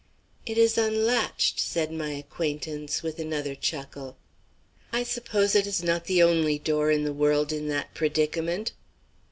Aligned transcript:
"It 0.47 0.57
is 0.57 0.79
unlatched," 0.79 1.59
said 1.59 1.91
my 1.93 2.09
acquaintance, 2.13 3.03
with 3.03 3.19
another 3.19 3.53
chuckle. 3.53 4.17
"I 4.91 5.03
suppose 5.03 5.53
it 5.53 5.67
is 5.67 5.83
not 5.83 6.05
the 6.05 6.23
only 6.23 6.57
door 6.57 6.89
in 6.89 7.03
the 7.03 7.13
world 7.13 7.51
in 7.53 7.67
that 7.67 7.93
predicament." 7.93 8.71